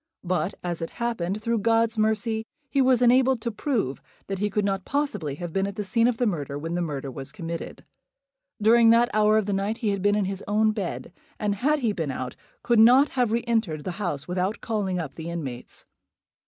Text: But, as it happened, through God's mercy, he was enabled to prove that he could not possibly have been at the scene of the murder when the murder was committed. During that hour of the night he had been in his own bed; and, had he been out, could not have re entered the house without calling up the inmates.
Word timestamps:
But, 0.23 0.55
as 0.63 0.81
it 0.81 0.89
happened, 0.97 1.43
through 1.43 1.59
God's 1.59 1.95
mercy, 1.95 2.43
he 2.71 2.81
was 2.81 3.03
enabled 3.03 3.39
to 3.41 3.51
prove 3.51 4.01
that 4.25 4.39
he 4.39 4.49
could 4.49 4.65
not 4.65 4.83
possibly 4.83 5.35
have 5.35 5.53
been 5.53 5.67
at 5.67 5.75
the 5.75 5.83
scene 5.83 6.07
of 6.07 6.17
the 6.17 6.25
murder 6.25 6.57
when 6.57 6.73
the 6.73 6.81
murder 6.81 7.11
was 7.11 7.31
committed. 7.31 7.85
During 8.59 8.89
that 8.89 9.11
hour 9.13 9.37
of 9.37 9.45
the 9.45 9.53
night 9.53 9.77
he 9.77 9.89
had 9.89 10.01
been 10.01 10.15
in 10.15 10.25
his 10.25 10.43
own 10.47 10.71
bed; 10.71 11.13
and, 11.37 11.53
had 11.53 11.81
he 11.81 11.93
been 11.93 12.09
out, 12.09 12.35
could 12.63 12.79
not 12.79 13.09
have 13.09 13.31
re 13.31 13.43
entered 13.45 13.83
the 13.83 13.91
house 14.01 14.27
without 14.27 14.59
calling 14.59 14.97
up 14.97 15.13
the 15.13 15.29
inmates. 15.29 15.85